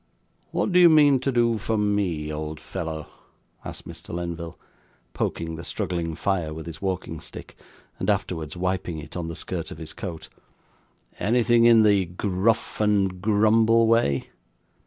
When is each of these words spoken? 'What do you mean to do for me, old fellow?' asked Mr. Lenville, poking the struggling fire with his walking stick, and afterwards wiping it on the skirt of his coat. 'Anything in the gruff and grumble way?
'What 0.49 0.71
do 0.71 0.79
you 0.79 0.89
mean 0.89 1.19
to 1.19 1.31
do 1.31 1.59
for 1.59 1.77
me, 1.77 2.33
old 2.33 2.59
fellow?' 2.59 3.05
asked 3.63 3.87
Mr. 3.87 4.11
Lenville, 4.11 4.57
poking 5.13 5.57
the 5.57 5.63
struggling 5.63 6.15
fire 6.15 6.55
with 6.55 6.65
his 6.65 6.81
walking 6.81 7.19
stick, 7.19 7.55
and 7.99 8.09
afterwards 8.09 8.57
wiping 8.57 8.97
it 8.97 9.15
on 9.15 9.27
the 9.27 9.35
skirt 9.35 9.69
of 9.69 9.77
his 9.77 9.93
coat. 9.93 10.27
'Anything 11.19 11.65
in 11.65 11.83
the 11.83 12.05
gruff 12.05 12.81
and 12.81 13.21
grumble 13.21 13.85
way? 13.85 14.31